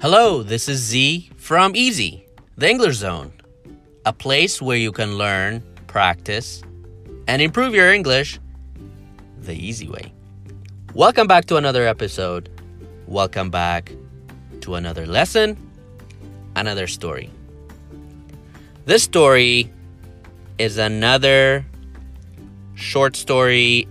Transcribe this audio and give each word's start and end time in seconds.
Hello, 0.00 0.44
this 0.44 0.68
is 0.68 0.78
Z 0.78 1.28
from 1.38 1.74
Easy, 1.74 2.24
the 2.56 2.70
English 2.70 2.94
Zone, 2.94 3.32
a 4.06 4.12
place 4.12 4.62
where 4.62 4.76
you 4.76 4.92
can 4.92 5.18
learn, 5.18 5.60
practice, 5.88 6.62
and 7.26 7.42
improve 7.42 7.74
your 7.74 7.92
English 7.92 8.38
the 9.40 9.54
easy 9.54 9.88
way. 9.88 10.12
Welcome 10.94 11.26
back 11.26 11.46
to 11.46 11.56
another 11.56 11.84
episode. 11.84 12.48
Welcome 13.08 13.50
back 13.50 13.90
to 14.60 14.76
another 14.76 15.04
lesson, 15.04 15.58
another 16.54 16.86
story. 16.86 17.28
This 18.84 19.02
story 19.02 19.68
is 20.58 20.78
another 20.78 21.66
short 22.76 23.16
story 23.16 23.88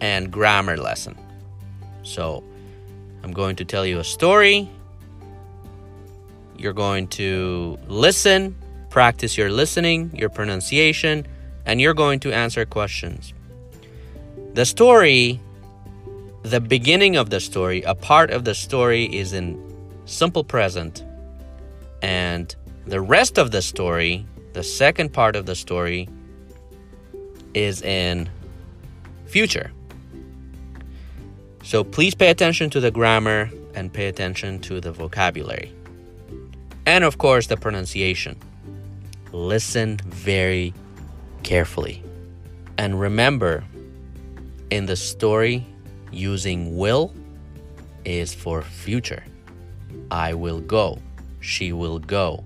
and 0.00 0.32
grammar 0.32 0.76
lesson. 0.76 1.16
So, 2.02 2.42
I'm 3.24 3.32
going 3.32 3.56
to 3.56 3.64
tell 3.64 3.86
you 3.86 4.00
a 4.00 4.04
story. 4.04 4.68
You're 6.58 6.74
going 6.74 7.08
to 7.08 7.78
listen, 7.88 8.54
practice 8.90 9.38
your 9.38 9.48
listening, 9.48 10.14
your 10.14 10.28
pronunciation, 10.28 11.26
and 11.64 11.80
you're 11.80 11.94
going 11.94 12.20
to 12.20 12.32
answer 12.34 12.66
questions. 12.66 13.32
The 14.52 14.66
story, 14.66 15.40
the 16.42 16.60
beginning 16.60 17.16
of 17.16 17.30
the 17.30 17.40
story, 17.40 17.80
a 17.84 17.94
part 17.94 18.30
of 18.30 18.44
the 18.44 18.54
story 18.54 19.06
is 19.06 19.32
in 19.32 19.58
simple 20.04 20.44
present, 20.44 21.02
and 22.02 22.54
the 22.86 23.00
rest 23.00 23.38
of 23.38 23.52
the 23.52 23.62
story, 23.62 24.26
the 24.52 24.62
second 24.62 25.14
part 25.14 25.34
of 25.34 25.46
the 25.46 25.54
story, 25.54 26.10
is 27.54 27.80
in 27.80 28.28
future. 29.24 29.72
So 31.64 31.82
please 31.82 32.14
pay 32.14 32.28
attention 32.28 32.68
to 32.70 32.80
the 32.80 32.90
grammar 32.90 33.50
and 33.74 33.90
pay 33.90 34.06
attention 34.08 34.60
to 34.60 34.82
the 34.82 34.92
vocabulary. 34.92 35.72
And 36.84 37.04
of 37.04 37.16
course, 37.16 37.46
the 37.46 37.56
pronunciation. 37.56 38.38
Listen 39.32 39.96
very 40.04 40.74
carefully. 41.42 42.02
And 42.76 43.00
remember, 43.00 43.64
in 44.68 44.84
the 44.84 44.94
story, 44.94 45.66
using 46.12 46.76
will 46.76 47.14
is 48.04 48.34
for 48.34 48.60
future. 48.60 49.24
I 50.10 50.34
will 50.34 50.60
go. 50.60 50.98
She 51.40 51.72
will 51.72 51.98
go. 51.98 52.44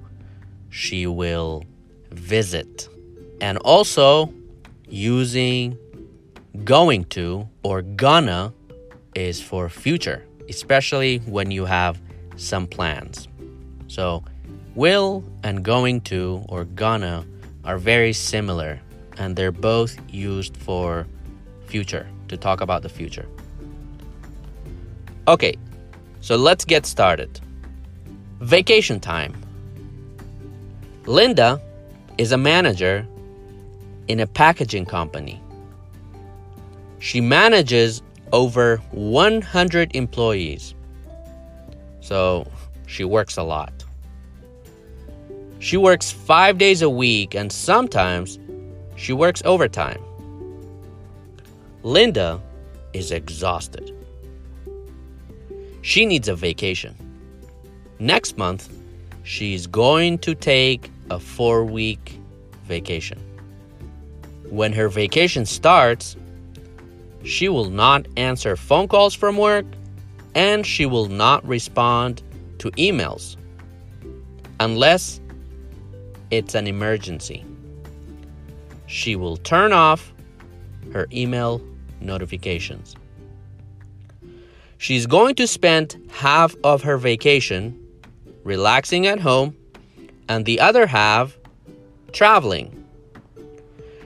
She 0.71 1.09
will 1.09 1.65
visit. 2.13 2.89
And 3.41 3.59
also, 3.59 4.33
using 4.89 5.77
going 6.65 7.05
to 7.07 7.49
or 7.65 7.83
gonna 7.83 8.53
is 9.15 9.41
for 9.41 9.69
future, 9.69 10.25
especially 10.49 11.19
when 11.27 11.51
you 11.51 11.65
have 11.65 12.01
some 12.37 12.67
plans. 12.67 13.29
So, 13.89 14.23
will 14.75 15.25
and 15.43 15.65
going 15.65 16.03
to 16.03 16.45
or 16.49 16.65
gonna 16.65 17.25
are 17.65 17.79
very 17.79 18.13
similar 18.13 18.81
and 19.19 19.35
they're 19.35 19.53
both 19.53 19.99
used 20.09 20.57
for 20.57 21.07
future 21.67 22.07
to 22.29 22.37
talk 22.37 22.61
about 22.61 22.83
the 22.83 22.89
future. 22.89 23.27
Okay, 25.27 25.55
so 26.21 26.37
let's 26.37 26.65
get 26.65 26.87
started. 26.87 27.41
Vacation 28.41 29.01
time. 29.01 29.35
Linda 31.07 31.61
is 32.17 32.33
a 32.33 32.39
manager 32.39 33.07
in 34.09 34.21
a 34.21 34.27
packaging 34.27 34.87
company. 34.87 35.41
She 36.99 37.21
manages 37.21 38.03
over 38.33 38.79
100 38.93 39.95
employees. 39.95 40.75
So 42.01 42.47
she 42.87 43.05
works 43.05 43.37
a 43.37 43.43
lot. 43.43 43.85
She 45.61 45.77
works 45.77 46.11
five 46.11 46.59
days 46.59 46.83
a 46.83 46.91
week 46.91 47.35
and 47.35 47.53
sometimes 47.53 48.39
she 48.97 49.13
works 49.13 49.43
overtime. 49.45 50.03
Linda 51.83 52.41
is 52.93 53.11
exhausted. 53.11 53.95
She 55.83 56.07
needs 56.07 56.29
a 56.29 56.35
vacation. 56.35 56.95
Next 57.99 58.37
month, 58.37 58.69
she's 59.25 59.67
going 59.67 60.19
to 60.19 60.35
take 60.35 60.91
a 61.11 61.19
four 61.19 61.65
week 61.65 62.19
vacation. 62.65 63.19
When 64.49 64.73
her 64.73 64.89
vacation 64.89 65.45
starts, 65.45 66.17
she 67.25 67.49
will 67.49 67.71
not 67.71 68.07
answer 68.17 68.57
phone 68.57 68.89
calls 68.89 69.15
from 69.15 69.37
work 69.37 69.67
and 70.35 70.65
she 70.65 70.87
will 70.87 71.09
not 71.09 71.47
respond 71.47 72.23
to 72.59 72.71
emails 72.73 73.37
unless 74.61 75.21
it's 76.31 76.55
an 76.55 76.67
emergency. 76.67 77.45
She 78.87 79.17
will 79.17 79.37
turn 79.37 79.73
off 79.73 80.13
her 80.93 81.07
email 81.13 81.61
notifications. 82.01 82.97
She's 84.79 85.07
going 85.07 85.35
to 85.37 85.47
spend 85.47 85.97
half 86.11 86.55
of 86.63 86.83
her 86.83 86.97
vacation 86.99 87.79
relaxing 88.45 89.07
at 89.07 89.21
home 89.21 89.57
and 90.29 90.45
the 90.45 90.61
other 90.61 90.87
half 90.87 91.37
traveling. 92.13 92.85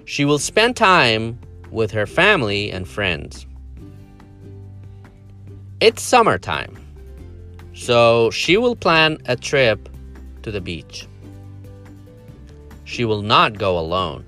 She 0.05 0.25
will 0.25 0.39
spend 0.39 0.77
time 0.77 1.39
with 1.73 1.91
her 1.91 2.07
family 2.07 2.71
and 2.71 2.87
friends. 2.87 3.47
It's 5.81 6.03
summertime, 6.03 6.77
so 7.75 8.31
she 8.31 8.57
will 8.57 8.77
plan 8.77 9.19
a 9.27 9.35
trip 9.35 9.89
to 10.43 10.53
the 10.53 10.61
beach. 10.61 11.09
She 12.85 13.05
will 13.05 13.23
not 13.23 13.59
go 13.59 13.79
alone. 13.79 14.25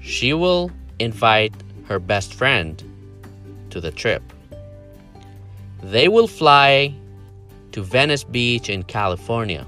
She 0.00 0.32
will 0.32 0.72
invite 0.98 1.54
her 1.86 1.98
best 1.98 2.34
friend 2.34 2.82
to 3.70 3.80
the 3.80 3.90
trip. 3.90 4.22
They 5.82 6.08
will 6.08 6.26
fly 6.26 6.94
to 7.72 7.82
Venice 7.82 8.24
Beach 8.24 8.68
in 8.68 8.82
California. 8.84 9.66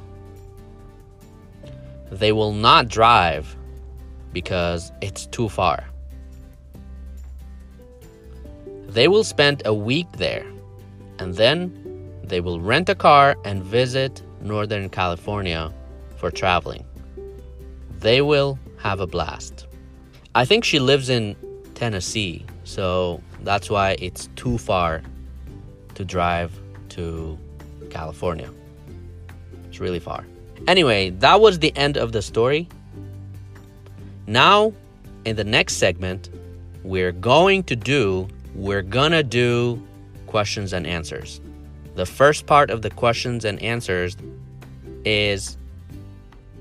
They 2.10 2.32
will 2.32 2.52
not 2.52 2.88
drive 2.88 3.55
because 4.32 4.92
it's 5.00 5.26
too 5.26 5.48
far. 5.48 5.84
They 8.88 9.08
will 9.08 9.24
spend 9.24 9.62
a 9.64 9.74
week 9.74 10.06
there 10.12 10.46
and 11.18 11.34
then 11.34 11.72
they 12.24 12.40
will 12.40 12.60
rent 12.60 12.88
a 12.88 12.94
car 12.94 13.36
and 13.44 13.62
visit 13.62 14.22
Northern 14.40 14.88
California 14.88 15.72
for 16.16 16.30
traveling. 16.30 16.84
They 18.00 18.20
will 18.22 18.58
have 18.78 19.00
a 19.00 19.06
blast. 19.06 19.66
I 20.34 20.44
think 20.44 20.64
she 20.64 20.78
lives 20.78 21.08
in 21.08 21.36
Tennessee, 21.74 22.44
so 22.64 23.22
that's 23.42 23.70
why 23.70 23.96
it's 23.98 24.28
too 24.36 24.58
far 24.58 25.02
to 25.94 26.04
drive 26.04 26.52
to 26.90 27.38
California. 27.90 28.50
It's 29.68 29.80
really 29.80 30.00
far. 30.00 30.24
Anyway, 30.66 31.10
that 31.10 31.40
was 31.40 31.58
the 31.58 31.74
end 31.76 31.96
of 31.96 32.12
the 32.12 32.22
story. 32.22 32.68
Now, 34.26 34.72
in 35.24 35.36
the 35.36 35.44
next 35.44 35.74
segment, 35.74 36.30
we're 36.82 37.12
going 37.12 37.62
to 37.64 37.76
do, 37.76 38.28
we're 38.54 38.82
gonna 38.82 39.22
do 39.22 39.82
questions 40.26 40.72
and 40.72 40.86
answers. 40.86 41.40
The 41.94 42.06
first 42.06 42.46
part 42.46 42.70
of 42.70 42.82
the 42.82 42.90
questions 42.90 43.44
and 43.44 43.60
answers 43.62 44.16
is 45.04 45.56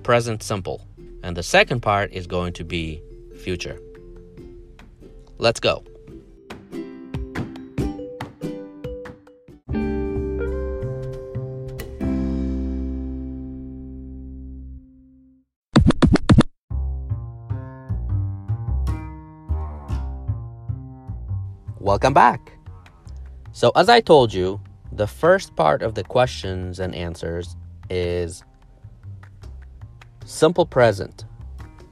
present 0.04 0.44
simple, 0.44 0.88
and 1.24 1.36
the 1.36 1.44
second 1.44 1.82
part 1.82 2.14
is 2.14 2.28
going 2.28 2.54
to 2.54 2.64
be 2.64 3.02
future. 3.36 3.80
Let's 5.38 5.60
go. 5.60 5.84
Welcome 21.86 22.16
back. 22.16 22.52
So, 23.52 23.72
as 23.76 23.90
I 23.90 24.02
told 24.02 24.34
you, 24.34 24.60
the 24.92 25.06
first 25.06 25.56
part 25.56 25.84
of 25.84 25.94
the 25.94 26.04
questions 26.04 26.80
and 26.80 26.96
answers 26.96 27.56
is 27.92 28.44
simple 30.26 30.66
present, 30.66 31.26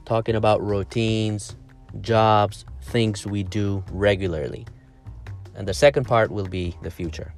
talking 0.04 0.34
about 0.34 0.60
routines, 0.60 1.54
jobs, 2.00 2.64
things 2.82 3.24
we 3.24 3.44
do 3.44 3.84
regularly. 3.92 4.66
And 5.54 5.68
the 5.68 5.74
second 5.74 6.08
part 6.08 6.32
will 6.32 6.48
be 6.48 6.76
the 6.82 6.90
future. 6.90 7.32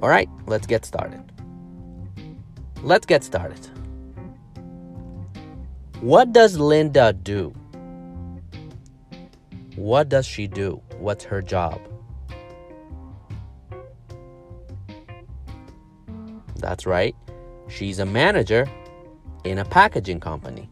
All 0.00 0.08
right, 0.08 0.30
let's 0.46 0.66
get 0.66 0.86
started. 0.86 1.30
Let's 2.82 3.04
get 3.04 3.22
started. 3.22 3.68
What 6.02 6.32
does 6.32 6.58
Linda 6.58 7.12
do? 7.12 7.54
What 9.76 10.08
does 10.08 10.26
she 10.26 10.48
do? 10.48 10.82
What's 10.98 11.22
her 11.22 11.40
job? 11.40 11.80
That's 16.56 16.86
right. 16.86 17.14
She's 17.68 18.00
a 18.00 18.04
manager 18.04 18.68
in 19.44 19.58
a 19.58 19.64
packaging 19.64 20.18
company. 20.18 20.68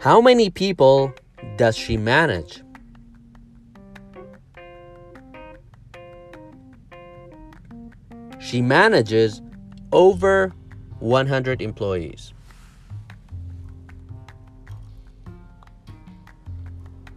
How 0.00 0.20
many 0.20 0.50
people 0.50 1.14
does 1.56 1.76
she 1.76 1.96
manage? 1.96 2.64
She 8.40 8.60
manages 8.60 9.40
over 9.92 10.52
100 11.00 11.62
employees. 11.62 12.32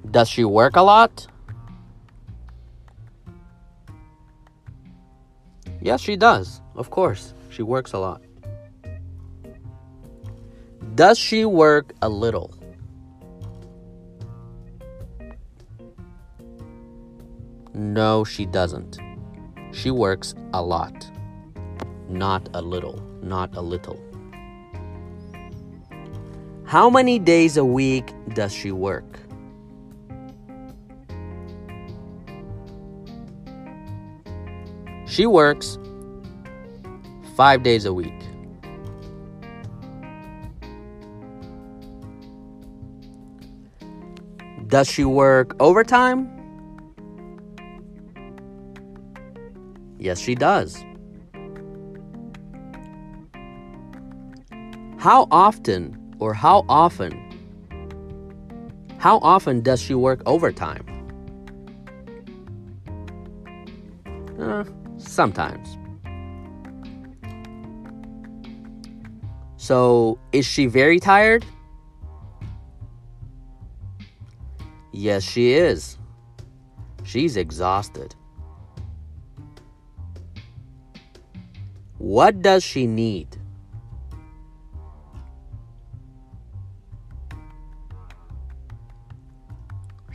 Does 0.10 0.30
she 0.30 0.44
work 0.44 0.76
a 0.76 0.82
lot? 0.82 1.28
Yes, 5.82 6.02
she 6.02 6.16
does. 6.16 6.62
Of 6.76 6.90
course, 6.90 7.34
she 7.50 7.64
works 7.64 7.94
a 7.94 7.98
lot. 7.98 8.22
Does 10.96 11.18
she 11.18 11.46
work 11.46 11.94
a 12.02 12.10
little? 12.10 12.54
No, 17.74 18.24
she 18.24 18.46
doesn't. 18.46 19.00
She 19.72 19.90
works 19.90 20.36
a 20.54 20.62
lot. 20.62 21.10
Not 22.12 22.50
a 22.54 22.62
little. 22.62 23.02
Not 23.24 23.56
a 23.56 23.62
little. 23.62 23.98
How 26.66 26.90
many 26.90 27.20
days 27.20 27.56
a 27.56 27.64
week 27.64 28.14
does 28.34 28.54
she 28.54 28.70
work? 28.70 29.18
She 35.08 35.26
works 35.26 35.78
five 37.38 37.64
days 37.64 37.86
a 37.86 37.94
week. 37.94 38.14
Does 44.68 44.90
she 44.90 45.06
work 45.06 45.56
overtime? 45.62 46.30
Yes, 49.98 50.20
she 50.20 50.36
does. 50.36 50.84
How 55.02 55.28
often 55.32 55.98
or 56.20 56.32
how 56.32 56.64
often? 56.70 57.12
How 59.00 59.18
often 59.24 59.62
does 59.62 59.82
she 59.82 59.96
work 59.96 60.22
overtime? 60.28 60.86
Uh, 64.40 64.64
sometimes. 64.98 65.76
So, 69.58 70.20
is 70.34 70.46
she 70.46 70.68
very 70.68 71.00
tired? 71.00 71.48
Yes, 74.92 75.24
she 75.24 75.54
is. 75.54 75.98
She's 77.04 77.38
exhausted. 77.38 78.14
What 81.98 82.44
does 82.44 82.64
she 82.64 82.86
need? 82.86 83.41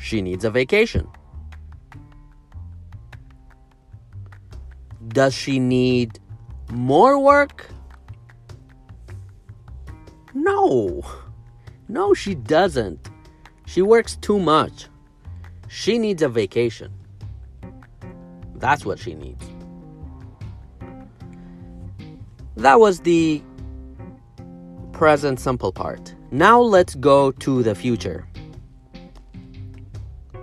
She 0.07 0.23
needs 0.23 0.45
a 0.45 0.51
vacation. 0.53 1.09
Does 5.09 5.35
she 5.35 5.59
need 5.59 6.21
more 6.71 7.19
work? 7.19 7.67
No. 10.33 11.03
No, 11.89 12.15
she 12.15 12.37
doesn't. 12.37 13.11
She 13.67 13.83
works 13.83 14.15
too 14.19 14.39
much. 14.39 14.87
She 15.67 15.99
needs 15.99 16.23
a 16.23 16.29
vacation. 16.29 16.93
That's 18.55 18.87
what 18.87 19.01
she 19.01 19.13
needs. 19.15 19.45
That 22.57 22.79
was 22.79 23.01
the 23.01 23.43
present 24.93 25.41
simple 25.41 25.73
part. 25.73 26.15
Now 26.31 26.61
let's 26.61 26.95
go 26.95 27.33
to 27.33 27.65
the 27.65 27.75
future. 27.75 28.29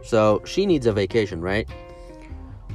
So 0.04 0.42
she 0.46 0.66
needs 0.66 0.86
a 0.86 0.92
vacation, 0.94 1.42
right? 1.42 1.68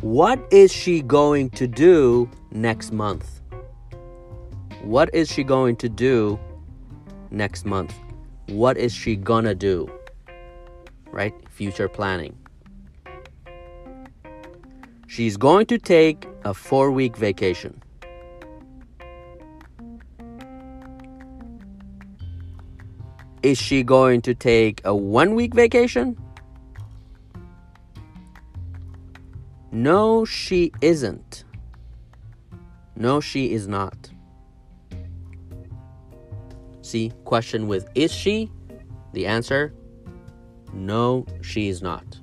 What 0.00 0.40
is 0.50 0.72
she 0.72 1.02
going 1.02 1.50
to 1.50 1.66
do 1.66 2.30
next 2.50 2.92
month? 2.92 3.40
What 4.82 5.14
is 5.14 5.30
she 5.30 5.44
going 5.44 5.76
to 5.76 5.88
do 5.88 6.38
next 7.30 7.66
month? 7.66 7.94
What 8.46 8.78
is 8.78 8.94
she 8.94 9.16
gonna 9.16 9.54
do? 9.54 9.90
Right? 11.10 11.34
Future 11.50 11.88
planning. 11.88 12.36
She's 15.06 15.36
going 15.36 15.66
to 15.66 15.78
take 15.78 16.26
a 16.44 16.54
four 16.54 16.90
week 16.90 17.16
vacation. 17.16 17.82
Is 23.42 23.58
she 23.58 23.82
going 23.82 24.22
to 24.22 24.34
take 24.34 24.80
a 24.84 24.94
one 24.94 25.34
week 25.34 25.54
vacation? 25.54 26.16
No, 29.70 30.24
she 30.24 30.72
isn't. 30.80 31.44
No, 32.96 33.20
she 33.20 33.52
is 33.52 33.68
not. 33.68 34.10
See, 36.82 37.12
question 37.24 37.68
with 37.68 37.88
is 37.94 38.12
she? 38.12 38.50
The 39.12 39.26
answer 39.26 39.72
no, 40.72 41.26
she 41.40 41.68
is 41.68 41.82
not. 41.82 42.20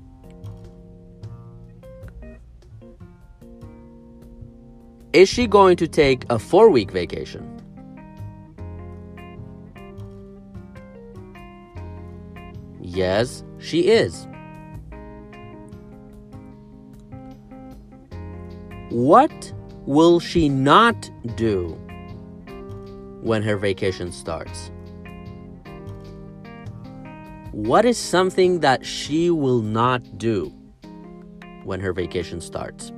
Is 5.13 5.29
she 5.29 5.47
going 5.47 5.77
to 5.77 5.87
take 5.87 6.25
a 6.29 6.37
four 6.37 6.69
week 6.69 6.91
vacation? 6.91 7.51
Yes, 12.81 13.43
she 13.57 13.87
is. 13.87 14.27
What 18.95 19.51
will 19.85 20.21
she 20.21 20.47
not 20.47 21.11
do 21.35 21.77
when 23.21 23.43
her 23.43 23.57
vacation 23.57 24.09
starts? 24.13 24.71
What 27.51 27.83
is 27.83 27.97
something 27.97 28.61
that 28.61 28.85
she 28.85 29.29
will 29.29 29.61
not 29.61 30.17
do 30.17 30.45
when 31.65 31.81
her 31.81 31.91
vacation 31.91 32.39
starts? 32.39 32.93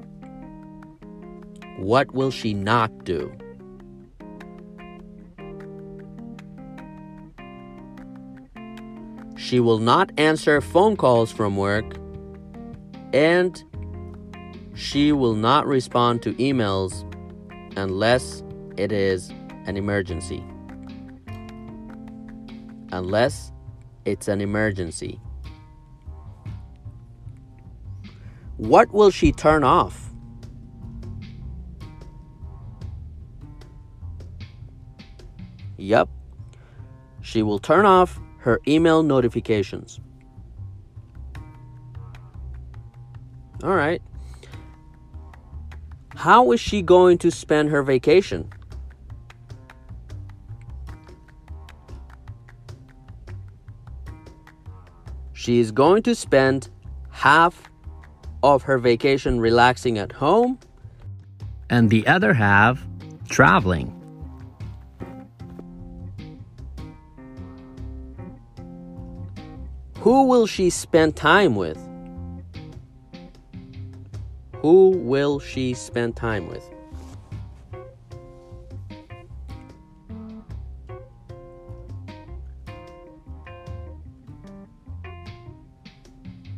What 1.77 2.13
will 2.13 2.29
she 2.29 2.53
not 2.53 2.91
do? 3.03 3.33
She 9.35 9.59
will 9.59 9.79
not 9.79 10.11
answer 10.19 10.61
phone 10.61 10.95
calls 10.95 11.31
from 11.31 11.57
work 11.57 11.97
and 13.13 13.63
she 14.77 15.11
will 15.11 15.33
not 15.33 15.65
respond 15.65 16.21
to 16.21 16.33
emails 16.35 17.03
unless 17.75 18.43
it 18.77 18.91
is 18.91 19.31
an 19.65 19.75
emergency. 19.75 20.43
Unless 22.91 23.51
it's 24.05 24.27
an 24.27 24.39
emergency. 24.39 25.19
What 28.57 28.93
will 28.93 29.09
she 29.09 29.31
turn 29.31 29.63
off? 29.63 30.11
Yep. 35.77 36.07
She 37.21 37.41
will 37.41 37.59
turn 37.59 37.85
off 37.85 38.19
her 38.39 38.61
email 38.67 39.01
notifications. 39.01 39.99
All 43.63 43.75
right. 43.75 44.01
How 46.17 46.51
is 46.51 46.59
she 46.59 46.81
going 46.81 47.19
to 47.19 47.29
spend 47.29 47.69
her 47.69 47.83
vacation? 47.83 48.51
She 55.33 55.59
is 55.59 55.71
going 55.71 56.01
to 56.03 56.15
spend 56.15 56.69
half 57.11 57.69
of 58.41 58.63
her 58.63 58.79
vacation 58.79 59.39
relaxing 59.39 59.99
at 59.99 60.11
home 60.11 60.57
and 61.69 61.91
the 61.91 62.07
other 62.07 62.33
half 62.33 62.83
traveling. 63.29 63.93
Who 69.99 70.23
will 70.23 70.47
she 70.47 70.71
spend 70.71 71.15
time 71.15 71.53
with? 71.53 71.86
Who 74.67 74.89
will 74.89 75.39
she 75.39 75.73
spend 75.73 76.17
time 76.17 76.49
with? 76.49 76.69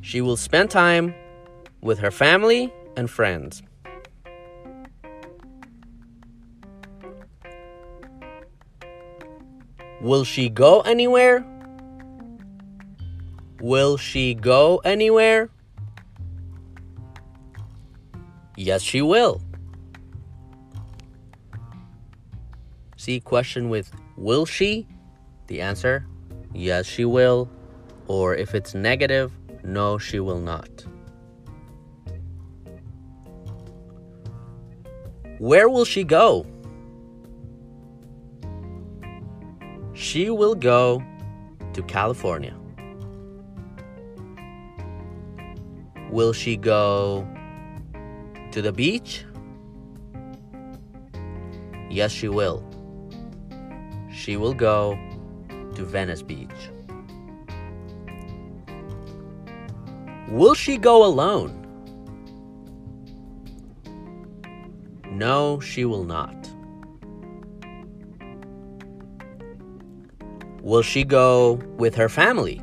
She 0.02 0.22
will 0.22 0.38
spend 0.38 0.72
time 0.72 1.14
with 1.82 2.00
her 2.00 2.10
family 2.10 2.74
and 2.98 3.12
friends. 3.12 3.62
Will 10.02 10.24
she 10.24 10.50
go 10.50 10.82
anywhere? 10.82 11.46
Will 13.62 13.98
she 13.98 14.34
go 14.34 14.78
anywhere? 14.84 15.52
Yes, 18.70 18.84
she 18.84 19.02
will. 19.02 19.42
See, 22.98 23.20
question 23.20 23.68
with 23.68 23.92
will 24.16 24.46
she? 24.46 24.86
The 25.48 25.60
answer 25.62 26.06
yes, 26.54 26.86
she 26.86 27.04
will. 27.04 27.50
Or 28.06 28.36
if 28.36 28.54
it's 28.54 28.76
negative, 28.76 29.32
no, 29.64 29.98
she 29.98 30.20
will 30.20 30.40
not. 30.40 30.70
Where 35.40 35.68
will 35.68 35.86
she 35.86 36.04
go? 36.04 36.46
She 39.94 40.30
will 40.30 40.54
go 40.54 41.02
to 41.74 41.82
California. 41.82 42.56
Will 46.12 46.34
she 46.34 46.56
go 46.56 47.28
to 48.52 48.62
the 48.62 48.72
beach? 48.72 49.26
Yes, 51.90 52.12
she 52.12 52.28
will. 52.28 52.64
She 54.12 54.38
will 54.38 54.54
go 54.54 54.98
to 55.76 55.86
Venice 55.86 56.22
Beach. 56.22 56.70
Will 60.30 60.54
she 60.54 60.78
go 60.78 61.04
alone? 61.06 61.56
No, 65.12 65.60
she 65.60 65.86
will 65.86 66.04
not. 66.04 66.36
Will 70.62 70.84
she 70.84 71.04
go 71.04 71.54
with 71.78 71.96
her 71.96 72.10
family? 72.10 72.62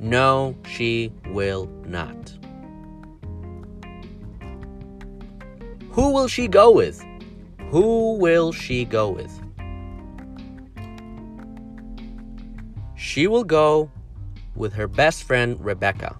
No, 0.00 0.56
she 0.64 1.12
will 1.26 1.66
not. 1.84 2.32
Who 5.90 6.12
will 6.12 6.28
she 6.28 6.46
go 6.46 6.70
with? 6.70 7.04
Who 7.70 8.16
will 8.18 8.52
she 8.52 8.84
go 8.84 9.10
with? 9.10 9.32
She 12.96 13.26
will 13.26 13.42
go 13.42 13.90
with 14.54 14.72
her 14.74 14.86
best 14.86 15.24
friend 15.24 15.56
Rebecca. 15.58 16.16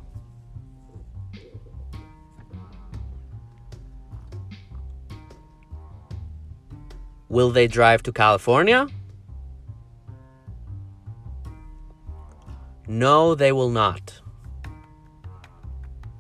Will 7.28 7.50
they 7.50 7.68
drive 7.68 8.02
to 8.04 8.12
California? 8.12 8.88
No, 12.88 13.34
they 13.34 13.52
will 13.52 13.68
not. 13.68 14.18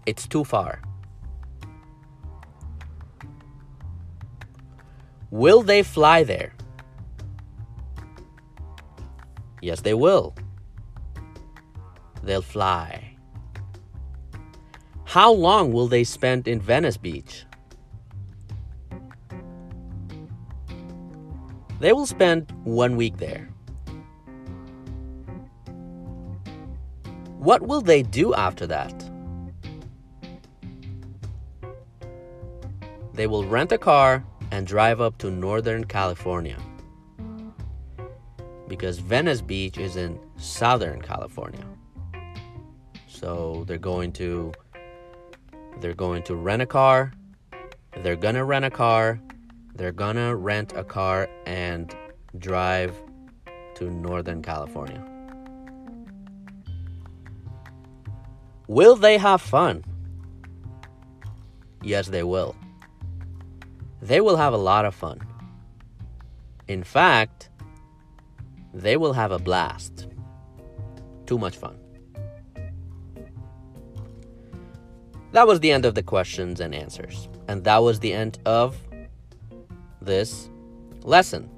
It's 0.04 0.28
too 0.28 0.44
far. 0.44 0.82
Will 5.30 5.62
they 5.62 5.82
fly 5.82 6.24
there? 6.24 6.54
Yes, 9.62 9.80
they 9.80 9.94
will. 9.94 10.34
They'll 12.22 12.42
fly. 12.42 13.16
How 15.04 15.32
long 15.32 15.72
will 15.72 15.88
they 15.88 16.04
spend 16.04 16.46
in 16.46 16.60
Venice 16.60 16.98
Beach? 16.98 17.44
They 21.80 21.94
will 21.94 22.06
spend 22.06 22.52
one 22.64 22.96
week 22.96 23.16
there. 23.16 23.48
What 27.48 27.62
will 27.62 27.80
they 27.80 28.02
do 28.02 28.34
after 28.34 28.66
that? 28.66 28.92
They 33.14 33.26
will 33.26 33.46
rent 33.46 33.72
a 33.72 33.78
car 33.78 34.22
and 34.50 34.66
drive 34.66 35.00
up 35.00 35.16
to 35.20 35.30
Northern 35.30 35.84
California. 35.84 36.58
Because 38.68 38.98
Venice 38.98 39.40
Beach 39.40 39.78
is 39.78 39.96
in 39.96 40.20
Southern 40.36 41.00
California. 41.00 41.64
So 43.06 43.64
they're 43.66 43.78
going 43.78 44.12
to 44.20 44.52
they're 45.80 45.94
going 45.94 46.24
to 46.24 46.34
rent 46.34 46.60
a 46.60 46.66
car. 46.66 47.14
They're 48.02 48.16
gonna 48.16 48.44
rent 48.44 48.66
a 48.66 48.70
car. 48.70 49.18
They're 49.74 49.98
gonna 50.04 50.36
rent 50.36 50.74
a 50.76 50.84
car 50.84 51.30
and 51.46 51.96
drive 52.36 52.92
to 53.76 53.90
Northern 53.90 54.42
California. 54.42 55.17
Will 58.68 58.96
they 58.96 59.18
have 59.18 59.40
fun? 59.40 59.84
Yes, 61.82 62.08
they 62.08 62.22
will. 62.22 62.54
They 64.00 64.20
will 64.20 64.36
have 64.36 64.52
a 64.52 64.58
lot 64.58 64.84
of 64.84 64.94
fun. 64.94 65.20
In 66.68 66.84
fact, 66.84 67.48
they 68.74 68.96
will 68.96 69.14
have 69.14 69.32
a 69.32 69.38
blast. 69.38 70.06
Too 71.26 71.38
much 71.38 71.56
fun. 71.56 71.78
That 75.32 75.46
was 75.46 75.60
the 75.60 75.72
end 75.72 75.84
of 75.84 75.94
the 75.94 76.02
questions 76.02 76.60
and 76.60 76.74
answers. 76.74 77.28
And 77.48 77.64
that 77.64 77.78
was 77.78 78.00
the 78.00 78.12
end 78.12 78.38
of 78.44 78.76
this 80.00 80.50
lesson. 81.02 81.50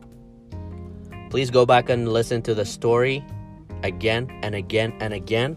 Please 1.31 1.51
go 1.51 1.67
back 1.67 1.89
and 1.89 2.09
listen 2.09 2.43
to 2.43 2.55
the 2.55 2.65
story 2.65 3.25
again 3.83 4.31
and 4.43 4.55
again 4.55 4.93
and 5.01 5.13
again. 5.13 5.57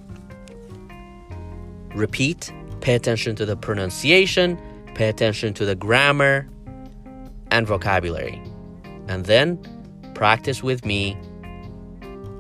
Repeat, 1.95 2.51
pay 2.81 2.95
attention 2.95 3.35
to 3.35 3.45
the 3.45 3.55
pronunciation, 3.55 4.59
pay 4.95 5.09
attention 5.09 5.53
to 5.55 5.65
the 5.65 5.75
grammar 5.75 6.47
and 7.51 7.67
vocabulary. 7.67 8.41
And 9.07 9.25
then 9.25 9.59
practice 10.15 10.63
with 10.63 10.85
me 10.85 11.17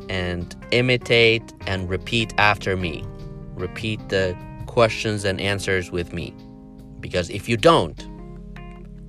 and 0.09 0.55
imitate 0.71 1.53
and 1.67 1.89
repeat 1.89 2.33
after 2.37 2.75
me. 2.75 3.03
Repeat 3.55 4.09
the 4.09 4.35
questions 4.65 5.23
and 5.23 5.39
answers 5.39 5.91
with 5.91 6.13
me. 6.13 6.33
Because 6.99 7.29
if 7.29 7.47
you 7.47 7.57
don't, 7.57 8.07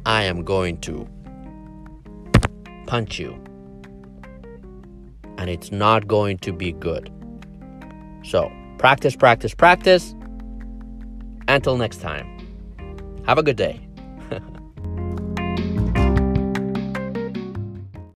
I 0.07 0.25
am 0.25 0.45
going 0.45 0.79
to 0.83 1.09
punch 2.87 3.19
you. 3.19 3.33
And 5.39 5.49
it's 5.51 5.73
not 5.73 6.07
going 6.07 6.39
to 6.39 6.53
be 6.53 6.73
good. 6.73 7.11
So, 8.25 8.51
practice, 8.79 9.17
practice, 9.17 9.55
practice. 9.55 10.15
Until 11.49 11.77
next 11.77 12.01
time, 12.01 12.27
have 13.27 13.39
a 13.39 13.43
good 13.43 13.57
day. 13.57 13.84